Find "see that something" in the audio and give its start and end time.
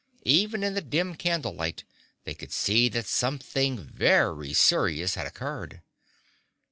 2.51-3.77